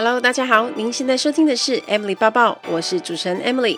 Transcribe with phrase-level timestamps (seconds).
[0.00, 3.76] Hello，大家好，您现在收听的是 Emily 报报，我是主持人 Emily。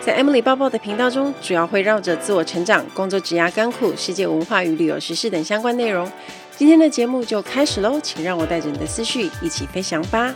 [0.00, 6.08] 在 Emily 报报的频道中，主要会绕着自我成长、工作、职涯、甘苦、世界文化与旅游时事等相关内容。
[6.56, 10.32] 今天的节目就开始喽，请让我带着你的思绪一起飞翔吧。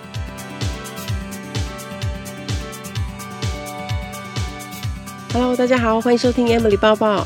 [5.32, 7.24] Hello，大家好，欢迎收听 Emily 报报。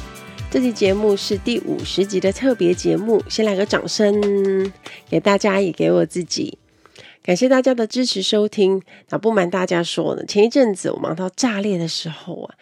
[0.51, 4.71] 这期节目是第五十集的特别节目，先来个掌声，
[5.09, 6.59] 给大家也给我自己。
[7.25, 8.83] 感谢大家的支持收听。
[9.09, 12.55] 那不瞒大家说呢，前一阵子我忙到炸裂的时候啊，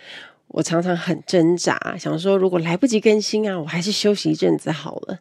[0.46, 5.18] 我常常很挣扎，想说如果来不及更新啊，我还是休息一阵子好了。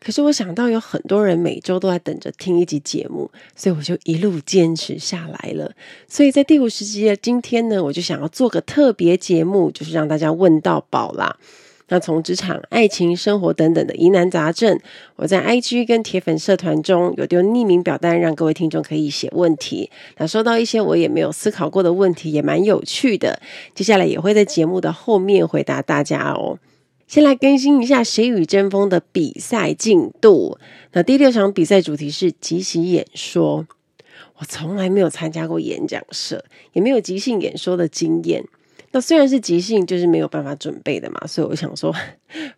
[0.00, 5.72] 可是我想到有很多人每周都在等着听一集节目，所以我就一路坚持下来了。
[6.08, 11.38] 所以在第五十集的今天呢，我就想要做个特别节目，就是让大家问到饱啦。
[11.88, 14.78] 那从职场、爱情、生活等等的疑难杂症，
[15.14, 19.90] 我在 IG 跟铁粉社团中有丢匿名表单，让各位听众可以写问题。
[20.16, 23.40] 那收到一些我也没有思考过的问题，也蛮有趣的。
[23.74, 26.58] 接下来也会在节目的后面回答大家哦。
[27.06, 30.58] 先来更新一下《谁与争锋》的比赛进度。
[30.92, 33.66] 那第六场比赛主题是即席演说。
[34.38, 38.44] 我从来没有参加过演讲社，也没有即兴演说的经验。
[38.96, 41.94] 那虽然是即兴，就是没有办法准备的嘛，所以我想说，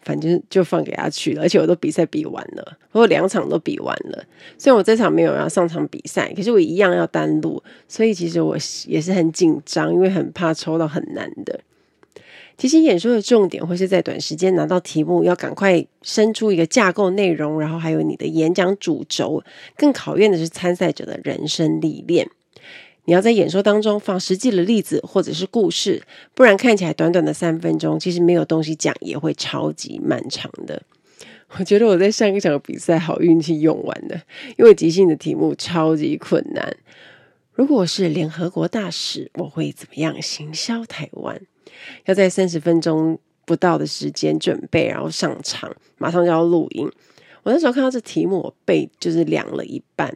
[0.03, 1.43] 反正就放给他去了。
[1.43, 4.25] 而且我都比赛比完了，我两场都比完了。
[4.57, 11.59] 虽然我这场没有要上场比赛，可是我一样要单录，所以其实我也是很紧张，因为很怕抽到很难的。
[12.57, 19.43] 其实演说的重点会是在短时间拿到题目，要赶快生出一个架构内容，然后还有你的演讲主轴。
[19.77, 22.31] 更考验的是参赛者的人生历练。
[23.09, 26.03] 你要在演说当中放实际的例子或者是故事，
[26.35, 30.83] 不然看起来短短的三分钟，其实没有东西讲，也会超级漫长的。
[31.57, 34.23] 我觉得我在上一场比赛好运气用完了，
[34.59, 36.77] 因为即兴的题目超级困难。
[37.55, 41.41] 如果我是联合国大使，我会怎么样行销台湾？
[42.05, 46.87] 要在三十分钟不到的时间准备，然后上场，马上就要录音。
[47.43, 50.15] 我那时候看到这题目，我背就是凉了一半。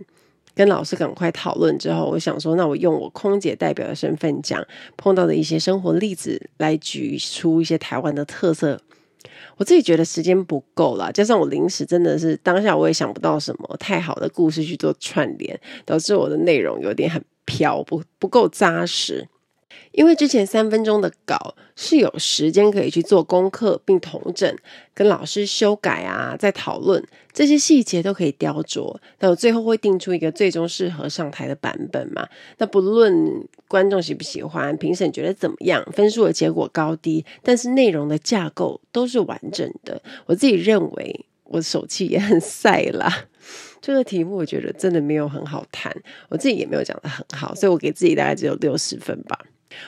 [0.54, 4.64] 跟老师赶快讨论之后，我想说，那我用我空姐代表的身份讲
[4.96, 8.80] 碰到的一些生活例子来举出一些台湾的特色。
[9.56, 19.28] 我自己觉得时间不够了，加上我临时真的是当下我也想不到什么太好的故事去做串联，导致我的内容有点很飘，不不够扎实。
[19.92, 24.56] 因为之前三分钟的稿是有时间可以去做功课，并同整，
[24.94, 28.96] 跟老师修改啊，再讨论这些细节都可以雕琢。
[29.20, 32.26] 那我最后会定出一个最终适合上台的版本嘛？
[32.58, 40.02] 那不论观众喜不喜欢，评审觉得怎么样，分数的结果高低，但是内容的架构都是完整的。
[40.26, 43.26] 我自己认为我手气也很赛啦。
[43.80, 45.94] 这个题目我觉得真的没有很好谈，
[46.28, 49.38] 我自己也没有讲得很好，所以我给自己大概只有六十分吧。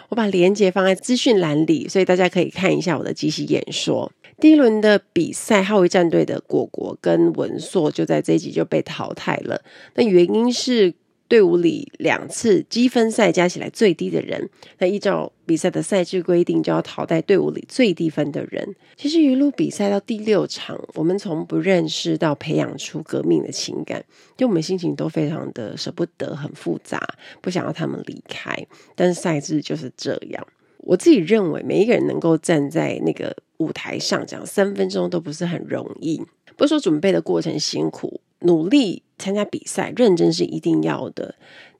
[0.08, 4.10] 我把连接放在资讯栏里，所以大家可以看一下我的即席演说。
[4.40, 9.60] 第一轮的比赛，浩威战队的果果跟文硕就在这一集就被淘汰了。
[9.94, 10.94] 那原因是。
[11.34, 18.76] 队伍里两次积分赛加起来最低的人，那依照比赛的赛制规定，就要淘汰队伍里最低分的人。
[18.94, 24.04] 其实一路比赛到第六场，我们从不认识到培养出革命的情感，
[24.36, 27.02] 就我们心情都非常的舍不得，很复杂，
[27.40, 28.56] 不想要他们离开。
[28.94, 30.46] 但是赛制就是这样。
[30.78, 36.22] 我自己认为，每一个人能够站在那个舞台上讲三分钟都不是很容易，
[36.56, 38.20] 不是说准备的过程辛苦。
[38.44, 41.34] 努力参加比赛，认真是一定要的。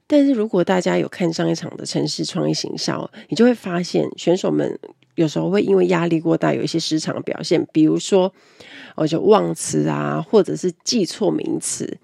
[0.07, 4.79] 但是如果大家有看上一场的城市创意行销，你就会发现选手们
[5.15, 8.33] 有时候会因为压力过大，有一些失常的表现，比如说，
[8.97, 11.97] 我就忘词啊，或者是记错名词。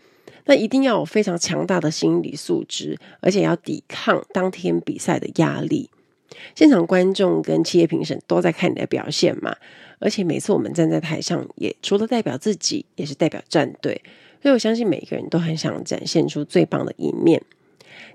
[0.46, 5.90] 那一定要有非常强大的心理素质，而且要抵抗当天比赛的压力。
[6.54, 9.54] 现场观众跟企业评审都在看你的表现嘛，
[9.98, 14.02] 而且每次我们站在台上，也除了代表自己，也是代表战队。
[14.42, 17.42] 所以我相信每个人都很想展现出最棒的一面，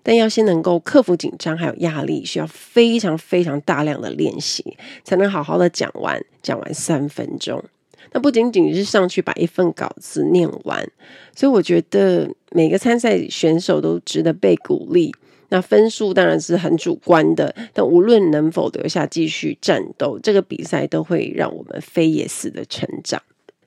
[0.02, 7.64] 但要先能够克服紧张还有压力，需要非常非常大量的练习，才能好好的讲完，讲完三分钟。
[8.12, 10.88] 那不仅仅是上去把一份稿子念完，
[11.36, 15.14] 所以我觉得每个参赛选手都值得被鼓励。
[15.50, 23.22] 那分数当然是很主观的，但无论能否留下继续战斗，这个比赛都会让我们非也死的成长。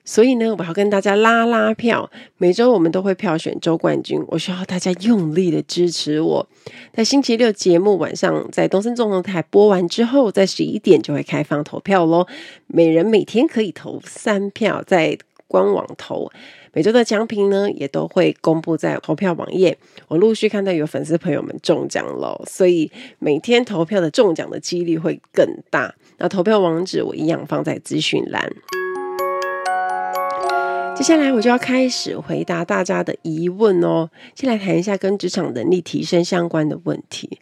[0.09, 2.09] 所以呢，我要跟大家拉拉票。
[2.39, 6.47] 每周我们都会票选周冠军，我需要大家用力的支持我。
[6.91, 12.25] 在星期六节目晚上，在东森综合台播完之后，在十一点就会开放投票喽。
[12.65, 15.15] 每人每天可以投三票，在
[15.47, 16.27] 官网投。
[16.73, 19.77] 每周的奖品呢，也都会公布在投票网页。
[20.07, 25.93] 我陆续看到有粉丝朋友们中奖了，所以每天投票的中奖的几率会更大。
[26.17, 28.51] 那投票网址我一样放在资讯栏。
[30.99, 34.09] 接下来我就要开始回答大家的疑问哦。
[34.35, 37.39] 先来谈一下跟职场能力提升相关的问题。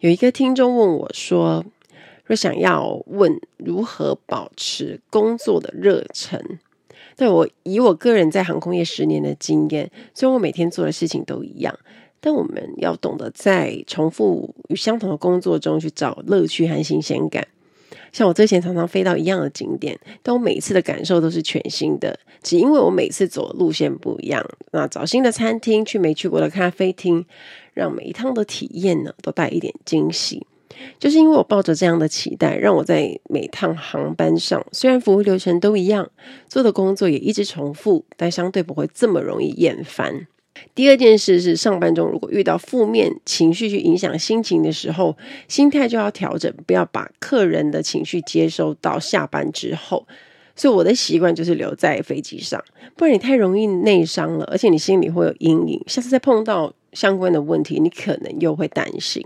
[0.00, 1.64] 有一个听众问我说
[2.26, 6.58] ：“若想要问如何保持工作的热忱？”
[7.16, 11.78] 对，我以我个人在航空业十年的经验，虽然我每天做的事情都一样，
[12.20, 17.46] 但我们要懂得在重复与相同的工作中去找乐趣和新鲜感。
[18.12, 24.44] 像我之前常常飞到一样的景点，但我每一次的感受都是全新的，只因为我每次走的路线不一样。
[24.72, 27.24] 那找新的餐厅，去没去过的咖啡厅，
[27.74, 30.46] 让每一趟的体验呢都带一点惊喜。
[31.00, 36.08] 就是因为我抱着这样的期待，让我在每趟航班上，虽然服务流程都一样，
[36.46, 40.28] 做的工作也一直重复，但相对不会这么容易厌烦。
[40.74, 45.16] 第二件事是，上班中如果遇到负面情绪去影响心情的时候，
[45.48, 50.06] 心态就要调整，不要把客人的情绪接收到下班之后。
[50.54, 52.62] 所以我的习惯就是留在飞机上，
[52.96, 55.80] 不然你太容易内伤了，而且你心里会有阴影。
[55.86, 59.22] 下次再碰到相关的问题，你可能又会担心。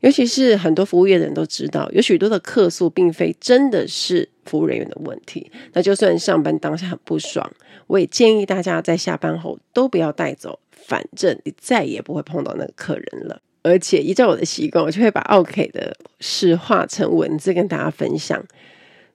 [0.00, 5.52] 尤其是很多服务业的人都知道，有许多的客诉并非真的是服务人员的问题。
[5.74, 7.52] 那就算上班当下很不爽，
[7.86, 10.58] 我也建议大家在下班后都不要带走。
[10.86, 18.44] 反正你再也不会碰到那个客人了，而且依照我的习惯，我就会把 OK 的事化成文字跟大家分享。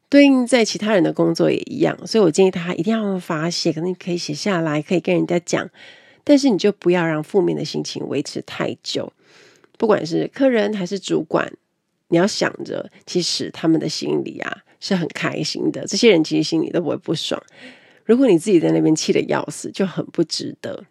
[0.10, 5.70] 对应在其他人的工作也一样，所以我建议大家一定要发泄，可能你可以写下来，可以跟人家讲，
[6.24, 9.12] 但是你就不要让负面的心情维持太久。
[9.78, 11.52] 不管是客人还是主管，
[12.08, 17.42] 你要想着，其实他们的心里啊是很开心的，这些人其实心里都不会不爽。
[18.06, 20.86] 如果你自己在那边气得要死，就很不值得。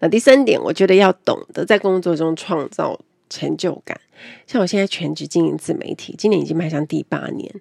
[0.00, 2.98] 那第三点，我觉得要懂得在工作中创造
[3.28, 4.00] 成就感。
[4.46, 7.52] 像我现在全职经营自媒体，今年已经迈向第八年，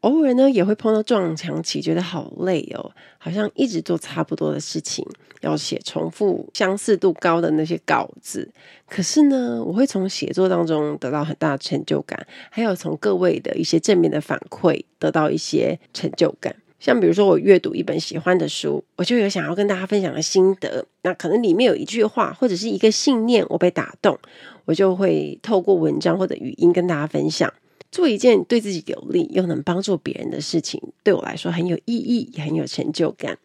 [0.00, 5.06] 偶尔呢也会碰到撞墙期，觉得好累哦，好像一直做差不多的事情，
[5.40, 8.50] 要写重复、相似度高的那些稿子。
[8.88, 16.54] 可是呢，我会从写作当中得到很大的成就感，还有从各位的一些正面的反馈得到一些成就感。
[16.78, 20.86] 像比如说，我阅读一本喜欢的书，我就有想要跟大家分享的心得。
[21.02, 24.18] 那可能里面有一句话或者是一个信念，我被打动，
[24.64, 27.52] 我就会透过文章或者语音跟大家分享。
[27.90, 33.36] 做一件对自己有利又能帮助别人的事情，对我来说很有意义，也很有成就感。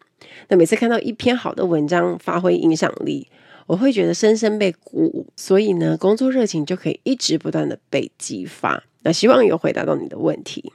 [0.48, 3.26] 那每次看到一篇好的文章发挥影响力，
[3.66, 8.84] 我会觉得深深被鼓舞，所以呢，工作热情就可以一直不断的被激发。
[9.02, 10.72] 那希望有回答到你的问题。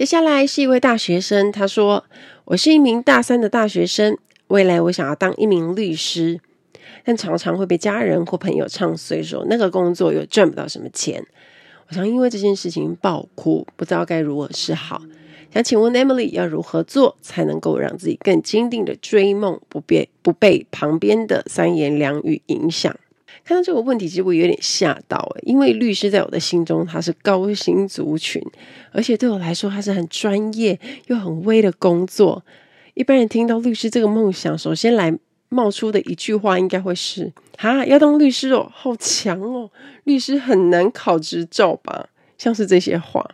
[0.00, 2.06] 接下来是一位大学生，他说
[2.46, 4.16] ：“我是一名大三的大学生，
[4.46, 6.40] 未来我想要当一名律师，
[7.04, 11.22] 但常常会被家人或朋友唱衰，说那个工作又赚不到什么钱。
[11.86, 15.02] 我常因为这件事情爆哭，不知道该如何是好。
[15.52, 22.96] 想请问 Emily 要如何做，才能够让自己更坚定的追梦，不被不被旁边的三言两语影响？”
[23.44, 28.40] 看到这个问题，其实我有点吓到诶，因为律师在我的心中他是高薪族群，
[28.92, 32.44] 而且对我来说他是很专业又很威的工作。
[32.94, 35.16] 一般人听到律师这个梦想，首先来
[35.48, 39.70] 冒出的一句话应该会是：“哈，要当律师哦，好强哦，
[40.04, 43.28] 律师很难考执照吧？”像是这些话。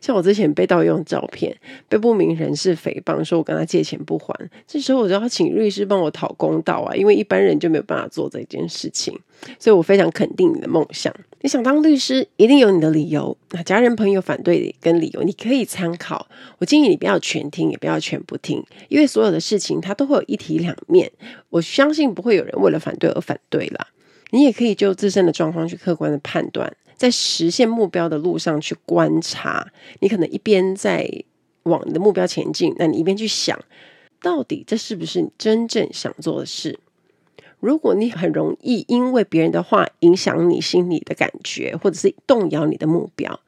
[0.00, 1.56] 像我之前被盗用照片，
[1.88, 4.34] 被不明人士诽谤，说我跟他借钱不还，
[4.66, 9.18] 这时候我就要请律师帮我讨公道啊，因为一般人就没有办法做这件事情，
[9.58, 11.14] 所以我非常肯定你的梦想。
[11.42, 13.36] 你想当律师，一定有你的理由。
[13.52, 16.26] 那家人朋友反对跟理由，你可以参考。
[16.58, 21.12] 我建议你不要全听，也不要全不听，因为所有的事情它都会有一体两面。
[21.50, 23.86] 我相信不会有人为了反对而反对啦。
[24.30, 26.72] 你也可以就自身的状况去客观的判断。
[26.96, 31.08] 在实现目标的路上去观察，你可能一边在
[31.64, 33.58] 往你的目标前进，那你一边去想，
[34.20, 36.78] 到底这是不是你真正想做的事？
[37.60, 43.40] 如果你很容易因为别人的话影响你心里的感觉，或者是动摇你的目标，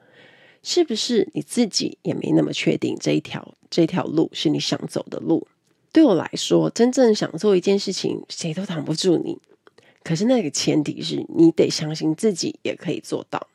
[0.63, 5.47] 是不是你自己也没那么确定这一条这条路是你想走的路？
[5.91, 9.37] 对我来说，真正想做一件事情，谁都挡不住你。
[10.09, 13.47] 可是那个前提是你得相信自己也可以做到。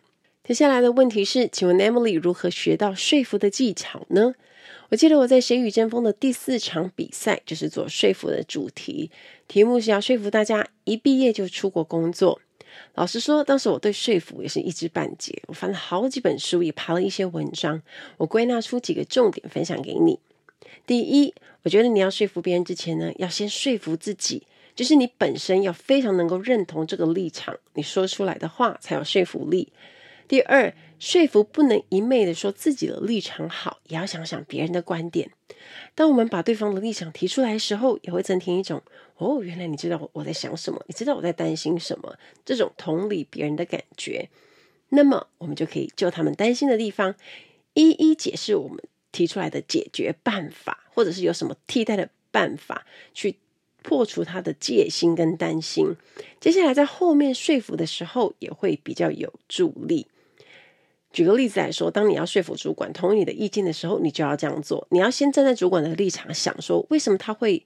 [0.44, 4.36] 接下来的问题是，请问 Emily 如何学到说服的技巧呢？
[4.90, 9.10] 我记得我在《谁与争锋》的第四场比赛就是做说服的主题，
[9.48, 12.40] 题目是要说服大家一毕业就出国工作。
[12.94, 17.82] 老实说，当时我对说服也是一知半解，我翻了好几本书，也爬了一些文章，
[18.18, 20.20] 我归纳出几个重点分享给你。
[20.86, 21.34] 第一，
[21.64, 29.72] 我觉得你要说服别人之前呢，要先说服自己，就是你本身要非常能够认同这个立场，你说出来的话才有说服力。
[30.26, 35.30] 第二，说服不能一昧的说自己的立场好，也要想想别人的观点。
[35.94, 38.82] 当我们把对方的立场提出来的时候，也会增添一种
[39.18, 44.28] “哦，原来你知道我在想什么，你知道我在担心什么”这种同理别人的感觉。
[44.88, 47.14] 那么，我们就可以就他们担心的地方，
[47.74, 53.36] 一一解释我们提出来的解决办法，或者是有什么替代的办法，去
[53.84, 55.94] 破除他的戒心跟担心。
[56.40, 60.08] 接下来在后面说服的时候，也会比较有助力。
[61.12, 64.84] 举个例子来说，当你要说服主管同意你的意见的时候，你就要这样做。
[64.90, 67.64] 你要先站在主管的立场想说，为什么他会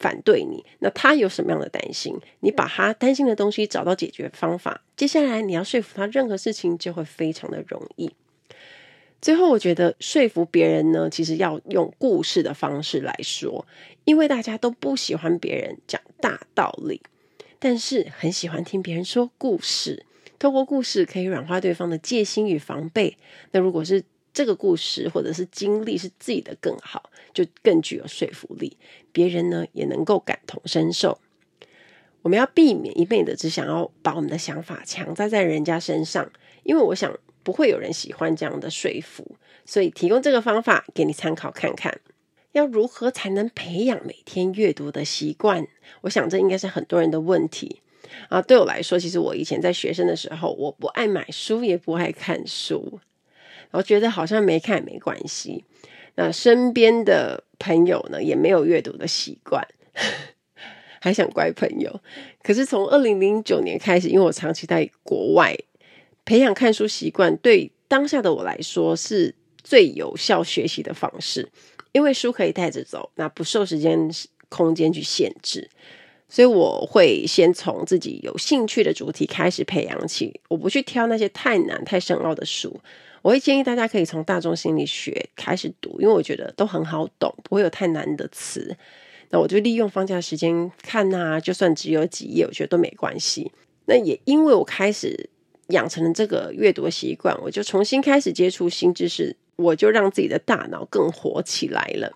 [0.00, 0.64] 反对你？
[0.80, 2.18] 那他有什么样的担心？
[2.40, 4.82] 你把他担心的东西找到解决方法。
[4.96, 8.10] 接下来你要说服他，任何事情就会非常的容易。
[9.20, 13.66] 最后，我觉得说服别人呢，其实要用故事的方式来说，
[14.04, 17.02] 因为大家都不喜欢别人讲大道理，
[17.58, 20.04] 但是很喜欢听别人说故事。
[20.38, 23.16] 透过故事可以软化对方的戒心与防备。
[23.50, 28.76] 那如果是这个故事或者是经历是自己的更好，就更具有说服力，
[29.10, 31.18] 别人呢也能够感同身受。
[32.22, 36.30] 我们要避免一味的只想要把我们的想法强加在人家身上，
[36.62, 39.36] 因为我想不会有人喜欢这样的说服。
[39.64, 41.98] 所以提供这个方法给你参考看看。
[42.52, 45.66] 要如何才能培养每天阅读的习惯？
[46.02, 47.80] 我想这应该是很多人的问题。
[48.28, 53.00] 啊，对我来说，其实我以前在学生的时候，我不爱买书，也不爱看书，
[53.70, 55.64] 然后觉得好像没看也没关系。
[56.16, 59.66] 那身边的朋友呢，也没有阅读的习惯，
[61.00, 62.00] 还想乖朋友。
[62.42, 65.56] 可是从二零零九年开始，因为我长期在国外，
[66.28, 71.48] 培养看书习惯，对当下的我来说是最有效学习的方式，
[71.92, 74.10] 因为书可以带着走，那不受时间
[74.50, 75.70] 空间去限制。
[76.28, 82.78] 所以我会先从自己有兴趣的主题开始培养起，我不去挑那些太难太深奥的书。
[83.22, 88.76] 我会建议大家可以从大众心理学开始读，因为我觉得都很好懂，不会有太难的词。
[89.30, 93.50] 那我就利用放假时间看啊，就算只有几页，我觉得都没关系。
[93.86, 95.30] 那也因为我开始
[95.68, 102.12] 养成了这个阅读习惯，我就重新开始接触新知识，我就让自己的大脑更活起来了。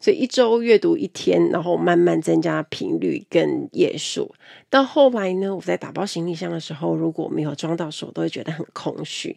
[0.00, 4.34] 所以一周阅读一天，然后慢慢增加频率跟页数。
[4.68, 9.36] 到后来呢，我在打包行李箱的时候，如果没有装到手，都会觉得很空虚，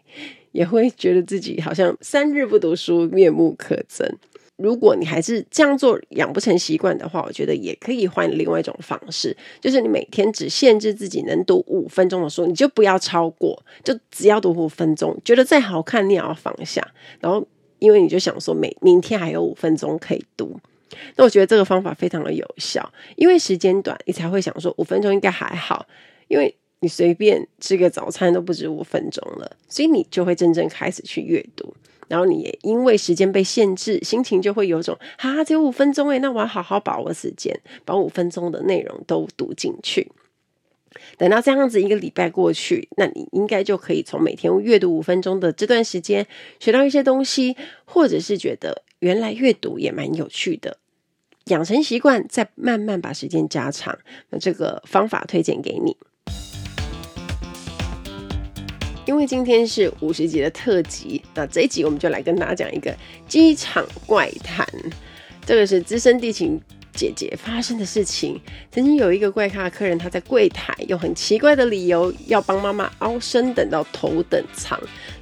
[0.51, 4.09] 也会觉得自己好像三日不读书，面目可憎。
[4.57, 15.19] 如果你还是这样做养不成习惯的话，我觉得也可以换另外一种方式，就是你每天只限制自己能读五分钟的书，你就不要超过，就只要读五分钟。
[15.25, 16.87] 觉得再好看，你也要放下，
[17.19, 17.45] 然后。
[17.77, 20.57] 因为你就想说，每明天还有五分钟可以读，
[21.17, 22.89] 那我觉得这个方法非常的有效。
[23.17, 25.85] 因为时间短，你才会想说五分钟应该还好。
[26.29, 31.75] 因为你随便吃个早餐都不止五分钟了，所以你就会真正开始去阅读。
[32.07, 40.11] 然后你也因为时间被限制，心情就会有种哈，只有五分钟诶，那我要好好把握时间，把五分钟的内容都读进去。
[41.17, 46.25] 等到这样子一个礼拜过去，那你应该就可以从每天阅读五分钟的这段时间
[46.59, 50.77] 学到一些东西，或者是觉得原来阅读也蛮有趣的，
[51.47, 53.99] 养成习惯，再慢慢把时间加长。
[54.29, 55.97] 那这个方法推荐给你，
[59.05, 62.95] 因为今天是五十集的特辑，那这一集我们就来跟大家讲一个
[63.27, 64.67] 机场怪谈，
[65.45, 66.59] 这个是资深地勤
[66.93, 74.79] 姐姐发生的事情，曾经有一个怪咖客人，他在柜台用很奇怪的理由要帮妈妈凹身等到头等舱，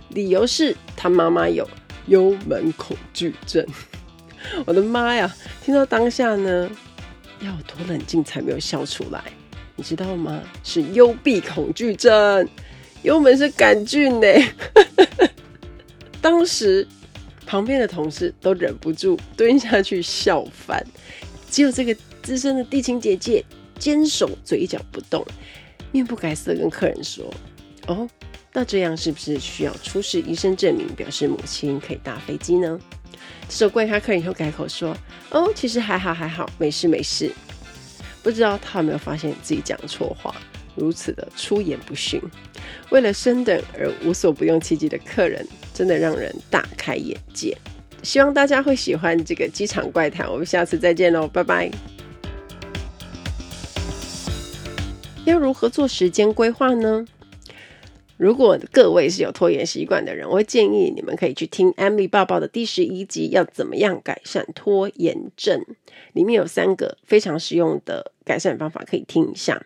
[0.09, 1.69] 理由是他妈妈有
[2.07, 3.65] 幽门恐惧症。
[4.65, 5.33] 我的妈呀！
[5.63, 6.69] 听到当下呢，
[7.39, 9.23] 要多冷静才没有笑出来？
[9.75, 10.41] 你知道吗？
[10.63, 12.47] 是幽闭恐惧症，
[13.03, 14.27] 幽门是杆菌呢。
[16.21, 16.87] 当时
[17.45, 20.83] 旁边的同事都忍不住蹲下去笑翻。
[21.51, 23.43] 只有这个资深的地勤姐姐
[23.77, 25.23] 坚守嘴角不动，
[25.91, 27.31] 面不改色跟客人说
[27.85, 28.09] ：“哦，
[28.53, 32.79] 那这样是不是需要出示医生证明，表示母亲可以搭飞机呢？”
[33.47, 34.97] 这时候怪咖客人以后改口说
[35.29, 37.31] ：“哦，其实还好还好，没事没事。”
[38.23, 40.33] 不知道他有没有发现自己讲错话，
[40.75, 42.21] 如此的出言不逊，
[42.89, 47.57] 为了升等而无所不用其极的客人，真的让人大开眼界。
[48.01, 51.71] 希望大家会喜欢这个机场怪谈，我们下次再见喽，拜拜。
[55.25, 57.05] 要如何做时间规划呢？
[58.17, 65.65] 如果各位是有拖延习惯的人，我会建议你们可以去听 Emily 报报的第十一集，要怎么样改善拖延症？
[66.13, 69.65] 里面有三个非常实用的改善方法，可以听一下。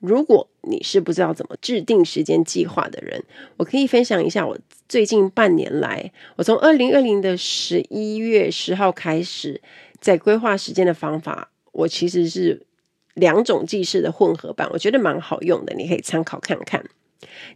[0.00, 3.22] 如果你是不知道怎么制定时间计划的人，
[3.56, 9.60] 我可以分享一下我最近半年来，我从二零二零的十一月十号开始，
[10.00, 12.66] 在规划时间的方法，我其实是
[13.14, 16.84] 两种记事的混合版，我觉得蛮好用的，你可以参考看看。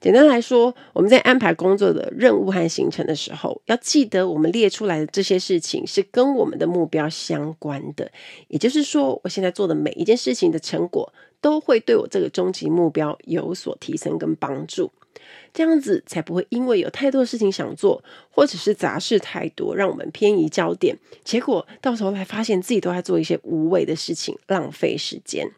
[0.00, 8.10] 简单来说，我们在安排工作的任务和行程的时候，要记得我们列出来的这些事情是跟我们的目标相关的。
[8.48, 14.92] 也就是说，我现在做的每一件事情的成果，都会对我这个终极目标有所提升跟帮助。
[15.52, 25.50] 这样子才不会因为有太多事情想做，或者是杂事太多，让我们偏移焦点，结果到时候来发现自己都在做一些无谓的事情，浪费时间。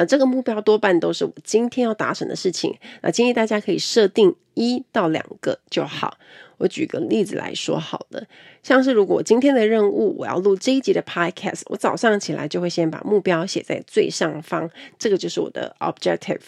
[0.00, 2.74] 那这个目标多半都是我今天要达成的事情。
[3.02, 6.16] 那建议大家可以设定一到两个就好。
[6.56, 8.24] 我举个例子来说好了，
[8.62, 16.40] 像是如果今天的任务我要录这一集的 podcast，我早上起来就会先把目标写在最上方，这个就是我的 objective，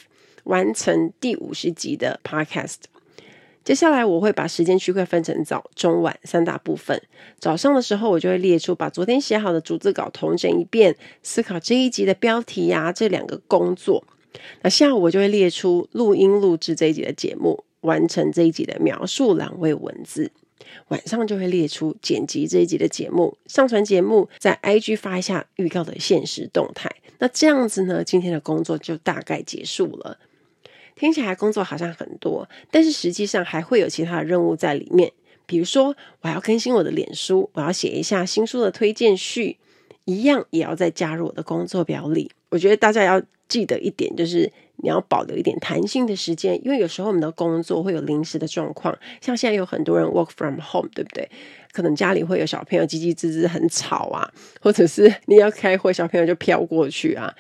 [0.45, 2.77] 完成第五十集的 podcast。
[3.65, 7.01] 接下来我会把时间区块分成早、中、晚三大部分。
[7.39, 14.05] 早上的时候，我就会列出把昨天写好的逐字稿统整一遍，思考这一集的标题呀、啊，这两个工作。
[14.63, 20.33] 那下午我就会列出录音录制这一集的节目，完成这一集的描述栏位文字。
[20.89, 26.91] 晚上就会列出剪辑这一集的节目，上传节目，在 IG 发一下预告的限时动态。
[27.19, 30.19] 那这样子呢，今天的工作就大概结束了。
[31.03, 35.11] 听起来工作好像很多，但是实际上还会有其他的任务在里面。
[35.47, 39.59] 比如说，我要更新我的脸书，我要写一下新书的推荐序，
[40.05, 42.31] 一样也要再加入我的工作表里。
[42.51, 51.29] 我觉得大家要记得一点，就是你要保留一点弹性的时间，因为有时候我们的工作会有临时的状况，像现在有很多人 work from home，对不对？
[51.73, 57.35] 可能家里会有小朋友叽叽吱吱很吵啊，或者是你要开会，小朋友就飘过去啊。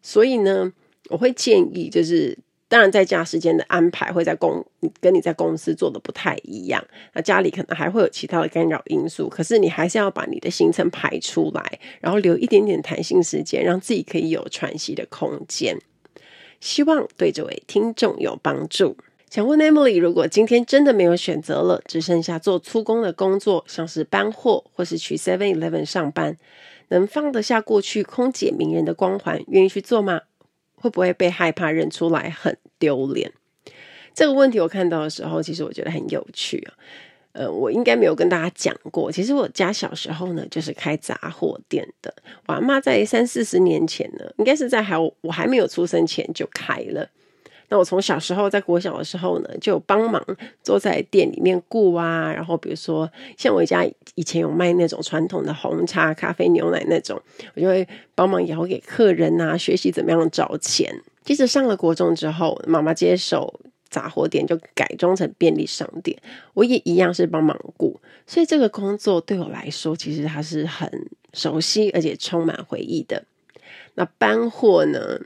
[0.00, 0.72] 所以呢，
[1.08, 2.38] 我会建议就是。
[2.68, 4.62] 当然，在家时间的安排会在公
[5.00, 6.84] 跟你在公司做的不太一样。
[7.14, 15.78] 那家里可能还会有其他的干扰因素，可是你还是要把你的行程排出来，然后留一点点弹性时间，让自己可以有喘息的空间。
[16.60, 18.98] 希望对这位听众有帮助。
[19.30, 26.36] 想问 Emily，如果今天真的没有选择了，只剩下做粗工的工作，像是搬货或是去 Seven Eleven 上班，
[26.88, 30.20] 能放得下过去空姐名人的光环，愿意去做吗？
[30.80, 33.32] 会不会被害怕认出来很丢脸？
[34.14, 36.74] 这个问题我看到的时候，其实我觉得很有趣啊。
[37.32, 42.12] 呃，我应该没有跟大家讲过，其实我家小时候呢，就是开杂货店的。
[42.46, 47.08] 我阿妈在三四十年前呢，应该是在还我还没有出生前就开了。
[47.70, 50.24] 那我从小时候在国小的时候呢，就帮忙
[50.62, 57.20] 坐在店里面顾啊，然后比如说像我家以前有卖那种传统的红茶、咖啡、牛奶那种，
[57.54, 61.02] 我就会帮忙摇给客人啊，学习怎么样找钱。
[61.24, 66.18] 接着上了国中之后，妈妈接手杂货店，就改装成便利商店，
[66.54, 70.90] 我也一样是帮忙顾，所以这个工作对我来说，其实它是很
[71.34, 73.24] 熟悉而且充满回忆的。
[73.94, 75.20] 那搬货呢？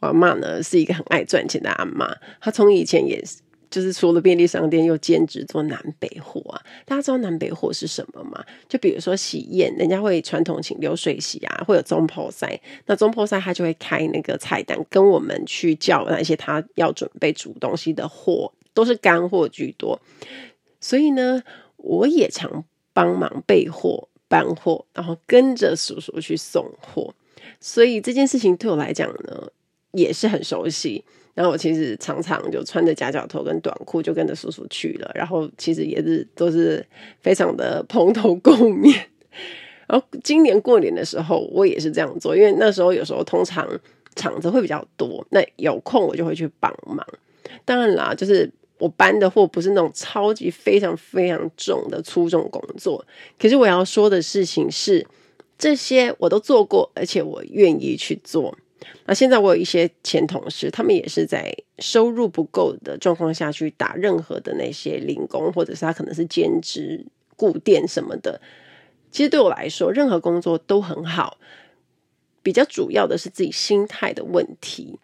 [0.00, 3.22] 我阿嬷呢是一个很爱赚钱的阿妈，她从以前也，
[3.70, 6.62] 就是除了便利商店，又兼职做南北货啊。
[6.86, 8.44] 大家知道南北货是什么吗？
[8.68, 12.46] 就比如说喜宴，人家会传统请流水席啊，会有总铺师，
[12.86, 20.00] 那总铺师他就会开那个菜单，跟我们去叫那些他要准备煮东西的货，都是干货居多。
[20.80, 21.42] 所以呢，
[21.76, 27.12] 我也常帮忙备货、搬货，然后跟着叔叔去送货。
[27.60, 29.48] 所以这件事情对我来讲呢，
[29.92, 31.02] 也是很熟悉，
[31.34, 36.84] 然后我其实常常就穿着夹脚拖跟短裤就跟着叔叔去了，然后其实也是都是
[37.20, 39.06] 非常的蓬头垢面。
[39.88, 43.66] 然后今年过年的时候，我也是这样做，因为那时候有时候通常
[44.14, 47.06] 场子会比较多，那有空我就会去帮忙。
[47.64, 53.02] 当然啦，就是我搬的货不是那种超级非常非常重的粗重工作，
[53.38, 55.06] 可是我要说的事情是，
[55.56, 58.54] 这些我都做过，而且我愿意去做。
[59.06, 67.04] 那现在我有一些前同事，他们也是在收入不够的状况下去打任何的那些零工，或者是他可能是兼职
[67.36, 68.40] 固店什么的。
[69.10, 71.38] 其实对我来说，任何工作都很好。
[72.42, 74.98] 比较主要的是自己心态的问题。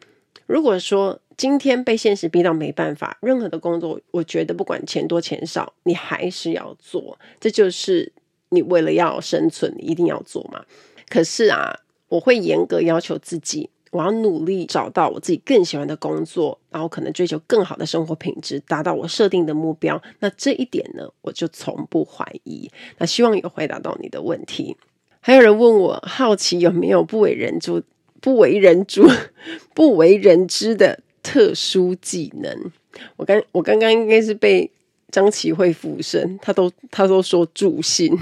[0.46, 7.18] 如果说今天被现实逼到没办法，任何的工作，我觉得不管钱多钱少，你还是要做。
[7.40, 8.12] 这就是
[8.50, 10.64] 你为了要生存，你一定要做嘛。
[11.08, 11.80] 可是啊。
[12.08, 20.00] 我会严格要求自己，我要努力找到我自己更喜欢的工作，然后可能追求更好的生活品质，达到我设定的目标。
[20.20, 22.70] 那这一点呢，我就从不怀疑。
[22.98, 24.76] 那希望有回答到你的问题。
[25.20, 27.82] 还有人问我，好奇有没有不为人知、
[28.20, 29.02] 不为人知、
[29.74, 32.70] 不为人知的特殊技能？
[33.16, 34.70] 我刚我刚刚应该是被
[35.10, 38.18] 张琪慧附身，他都他都说助兴。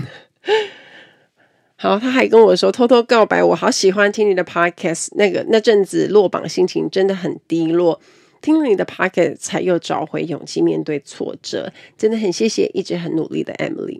[1.82, 5.08] 好，他还跟我说偷偷告白，我好喜欢听你的 podcast。
[5.16, 8.00] 那个那阵子落榜，心情真的很低落，
[8.40, 13.98] 听了你的 podcast 才又找回勇气面对挫折，真的很谢谢一直很努力的 Emily。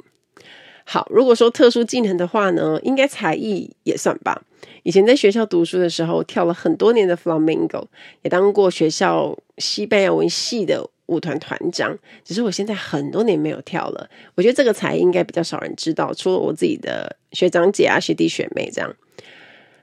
[0.84, 4.44] 好，如果说特殊技能的话呢，应该才艺也算吧。
[4.84, 7.86] 以前在学校读书的时候，跳了很多年的 Flamingo，
[8.22, 11.96] 也当过学校西班牙文系的舞团团长。
[12.24, 14.08] 只是我现在很多年没有跳了。
[14.34, 18.94] 我觉得这个才应该比较少人知道，除了我自己的学长姐啊、学弟学妹这样。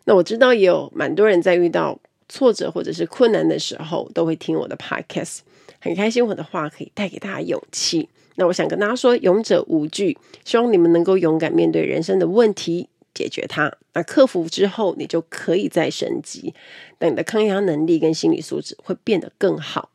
[0.06, 5.40] 那我知道也有蛮多人在遇到挫折或者是困难的时候，都会听我的 Podcast，
[5.80, 8.10] 很开心我的话可以带给大家勇气。
[8.36, 13.72] 那我想跟大家说，勇者无惧，希望你们能够勇敢面对人生的问题，解决它。
[13.94, 16.54] 那克服之后，你就可以再升级。
[17.00, 19.90] 那你的抗压能力跟心理素质会变得更好，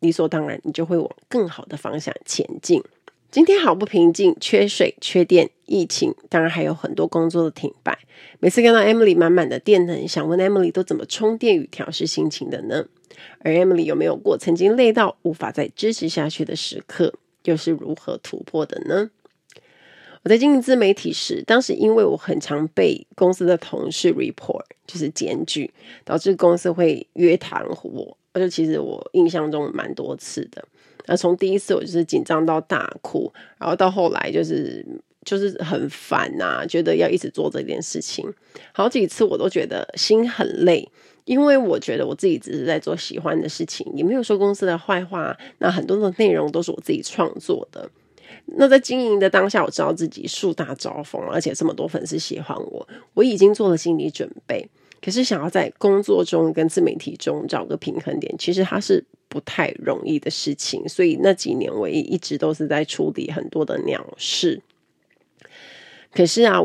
[0.00, 2.82] 理所当然，你就会往更好的方向前进。
[3.30, 7.98] 今天好不平静，缺水、缺电、疫情，当然还有很多工作的停摆。
[8.40, 12.86] 每次看到 Emily 满满的电能，想问 Emily 都怎么充电与调试心情的呢？
[13.40, 17.14] 而 Emily 有没有过曾经累到无法再支持下去的时刻？
[17.44, 19.10] 又是如何突破的呢？
[20.24, 25.72] 我在经营自媒体时，当时因为我很常被公司的同事 report，就是检举，
[26.04, 28.17] 导致公司会约谈我。
[28.32, 30.64] 而且其实我印象中蛮多次的。
[31.06, 34.84] 那从第一次我就是紧张到大哭，然后到后来就是
[35.24, 38.32] 就是很烦呐、啊，觉得要一直做这件事情。
[38.72, 40.88] 好几次我都觉得心很累。
[41.24, 45.36] 因为我觉得我自己只是在做喜欢的事情，也没有说公司的坏话。
[45.58, 47.86] 那很多的内容都是我自己创作的。
[48.56, 54.66] 那在经营的当下，我知道自己树大招风，而且这么多粉丝喜欢我，我已经做了心理准备。
[55.00, 60.88] 可是想要在工作中跟自媒体中找个平衡点，其实它是不太容易的事情。
[60.88, 64.60] 所以那几年我也一直都是在处理很多的鸟事。
[66.12, 66.60] 可是啊，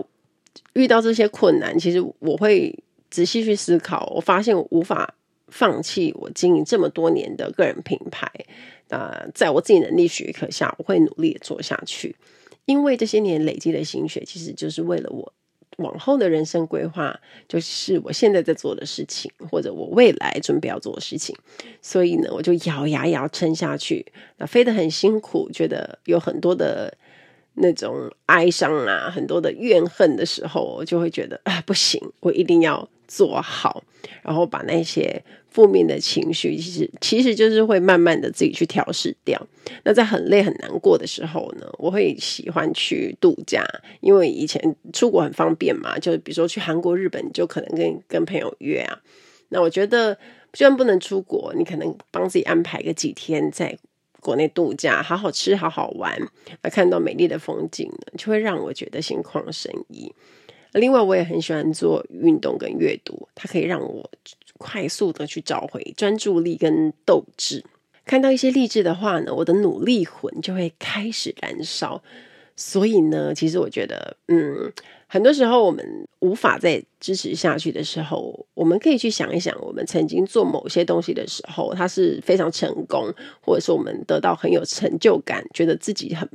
[0.74, 2.78] 遇到这些困难，其实我会。
[3.14, 5.14] 仔细去思考，我发现我无法
[5.48, 8.28] 放弃我经营这么多年的个人品牌。
[8.90, 12.16] 啊在我自己能力许可下，我会努力做下去。
[12.66, 15.32] 因为这些年累积的心血，其实就是为了我
[15.78, 21.36] 往后的人生规划，就是我现在在做的事情，或者我未来准备要做的事情。
[21.82, 24.06] 所以呢，我就咬牙咬撑下去。
[24.38, 26.98] 那飞得很辛苦，觉得有很多的。
[27.56, 33.84] 那种哀伤啊，很多的怨恨的时候，我就会觉得啊，不行，我一定要做好，
[34.24, 39.40] 然后把那些负面的情绪，其实其实就是会慢慢的自己去调试掉。
[39.86, 43.64] 那在很累很难过的时候呢，我会喜欢去度假，
[44.02, 49.00] 因为以前出国很方便嘛，就比如说去韩国、日本，就可能跟跟朋友约啊。
[49.50, 50.18] 那我觉得，
[50.54, 53.78] 虽然不能出国，你可能帮自己安排个几天在。
[54.24, 56.18] 国内度假，好好吃，好好玩，
[56.62, 60.10] 那看到美丽的风景呢，就会让我觉得心旷神怡。
[60.72, 64.10] 另外，我也很喜欢做运动跟阅读，它可以让我
[64.64, 67.66] 快速的去找回专注力跟斗志。
[68.06, 72.02] 看到一些励志的话呢，我的努力魂就会开始燃烧。
[72.56, 74.72] 所以呢，其实我觉得，嗯，
[75.08, 86.30] 很多时候我们无法再支持下去的时候，我们可以去想一想，我们曾经做某些东西的时候，它是非常成功，或者是我们得到很有成就感，觉得自己很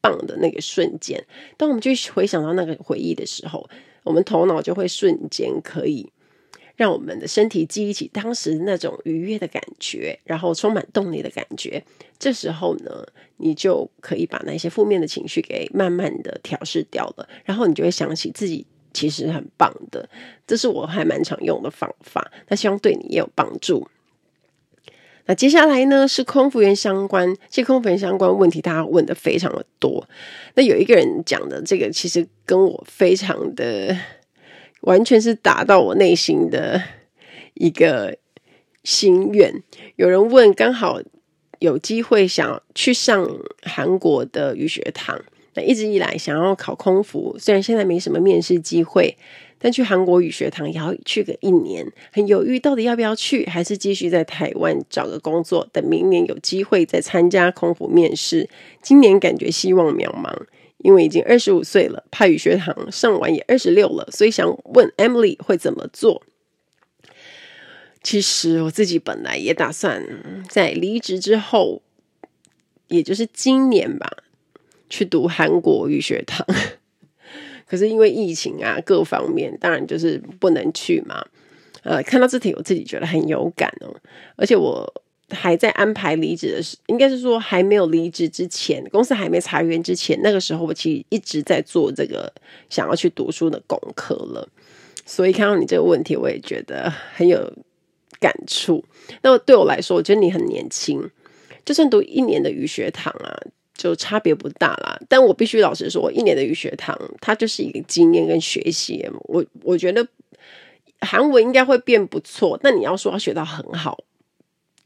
[0.00, 1.22] 棒的那个瞬间。
[1.58, 3.68] 当我们去回想到那个回忆的时候，
[4.04, 6.10] 我们头脑就会瞬间可以。
[6.78, 11.82] 让我们的身体记忆起当时那种愉悦的感觉，然后充满动力的感觉。
[12.20, 13.04] 这时候呢，
[13.38, 20.08] 你就可以把那些负面的情绪给慢慢的调试掉了，然后你就会想起自己其实很棒的。
[20.46, 23.88] 这是我还蛮常用的方法，那希望对你也有帮助。
[25.26, 30.08] 那接下来呢，是空服员相关，这空服员相关问题大家问的非常的多。
[30.54, 33.96] 那有一个人讲的这个，其实跟我非常的。
[34.82, 36.82] 完全是打到我内心的
[37.54, 38.16] 一个
[38.84, 39.62] 心愿。
[39.96, 41.00] 有人问，刚好
[41.58, 43.28] 有机会想去上
[43.62, 45.20] 韩国的语学堂，
[45.54, 49.16] 那一直以来想要考空服，虽然现在没什么面试机会，
[49.58, 58.48] 但去韩国语学堂也要去个一年，很犹豫到底要不要去，还是继续在台湾找个工作，等明年有机会再参加空服面试。
[58.80, 60.32] 今年感觉希望渺茫。
[60.78, 66.22] 因为已经二十五岁了，怕语学堂上完也二十六了，所以想问 Emily 会怎么做？
[68.02, 70.02] 其实我自己本来也打算
[70.48, 71.82] 在离职之后，
[72.86, 74.08] 也就是今年吧，
[74.88, 76.46] 去读韩国语学堂。
[77.66, 81.26] 可是因为疫情啊，各方面当然就是不能去嘛。
[81.82, 83.94] 呃，看到这题我自己觉得很有感哦，
[84.36, 92.32] 而且我还在安排离职的时，应该是说还没有离职之前，公司还没裁员之前，那个时候我其实一直在做这个
[92.70, 94.48] 想要去读书的功课了。
[95.04, 97.52] 所以看到你这个问题，我也觉得很有
[98.20, 98.84] 感触。
[99.22, 101.10] 那对我来说，我觉得你很年轻，
[101.64, 103.38] 就算读一年的语学堂啊，
[103.74, 104.98] 就差别不大啦。
[105.08, 109.06] 但我必须老实说，一年的语学堂，它就是一个经验跟学习。
[109.24, 110.06] 我我觉得
[111.00, 113.98] 韩文应该会变不错，但你要说要学到很好，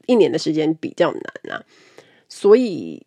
[0.05, 1.63] 一年的时间比较难啊。
[2.29, 3.05] 所以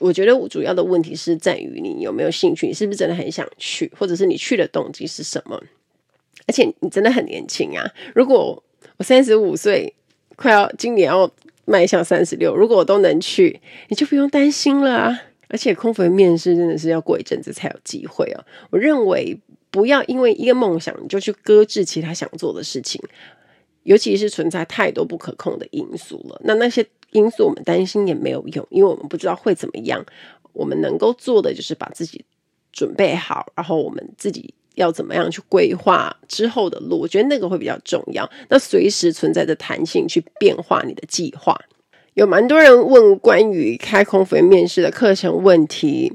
[0.00, 5.62] 我觉得我主要的问题是在于你有没有兴趣，你是不是真的很想去，或者是你去的动机是什么？
[6.46, 7.90] 而且你真的很年轻啊！
[8.14, 8.62] 如果
[8.98, 9.92] 我三十五岁，
[10.36, 11.28] 快要今年要
[11.64, 15.22] 迈向三十六，如果我都能去，你就不用担心了啊！
[15.48, 18.44] 而且空服员面试真的是要过一阵子才有机会哦。
[18.70, 23.00] 我认为不要因为一个梦想就去搁置其他想做的事情，
[23.86, 26.40] 尤其是存在太多不可控的因素了。
[26.44, 30.04] 那那些因素我们担心也没有用，因为我们不知道会怎么样。
[30.52, 32.24] 我们能够做的就是把自己
[32.72, 34.52] 准备好，然后我们自己。
[34.76, 37.00] 要怎么样去规划之后的路？
[37.00, 38.30] 我觉得那个会比较重要。
[38.50, 41.58] 那随时存在着弹性去变化你的计划。
[42.12, 46.12] 有蛮多人问关于开空服面试的课程问题。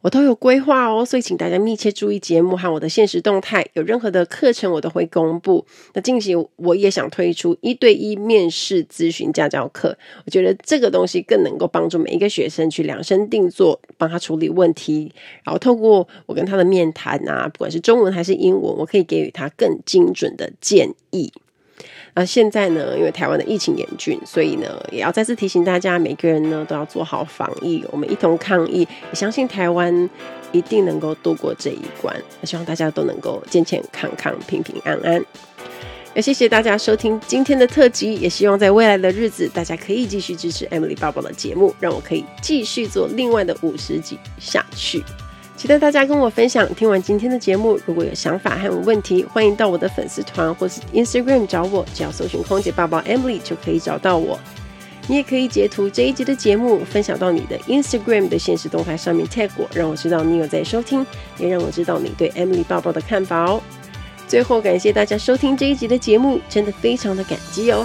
[0.00, 3.66] 我都有规划哦，所以请大家密切注意节目和我的现实动态。
[3.72, 5.66] 有任何的课程，我都会公布。
[5.94, 15.12] 那近期我也想推出一对一面试咨询家教课，我觉得这个东西更能够帮助每一个学生去量身定做，帮他处理问题。
[15.42, 21.32] 然后透过我跟他的面谈啊，不管是中文还是英文，我可以给予他更精准的建议。
[22.18, 28.80] 那现在呢，因为台湾的疫情严峻，所以呢，也要再次提醒大家，每个人呢都要做好防疫，我们一同抗疫。
[28.80, 30.10] 也相信台湾
[30.50, 32.12] 一定能够度过这一关。
[32.42, 35.24] 希望大家都能够健健康康、平平安安。
[36.12, 45.04] 也谢谢大家收听今天的特辑，也希望在未来的日子，大家可以继续支持 Emily 爸爸的节目，让我可以继续做另外的五十集下去。
[45.58, 46.72] 期待大家跟我分享。
[46.76, 54.38] 听完今天的节目，如果有想法还有问题，欢迎到我的粉丝团或是 Instagram 找我，只要搜寻“空姐抱抱 Emily” 就可以找到我。
[55.08, 61.04] 你也可以截图这一集的节目，分享到你的 Instagram 的现实动态上面 tag 我，让我知道你有在收听，
[61.38, 63.60] 也让我知道你对 Emily 抱抱的看法哦。
[64.28, 67.84] 最后，感谢大家收听这一集的节目，真的非常的感激哦。